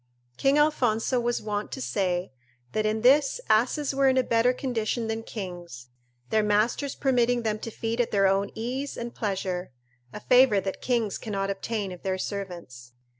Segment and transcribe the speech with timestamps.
[0.35, 2.31] King Alfonso was wont to say,
[2.71, 5.89] that in this asses were in a better condition than kings,
[6.31, 9.71] their masters permitting them to feed at their own ease and pleasure,
[10.11, 12.93] a favour that kings cannot obtain of their servants.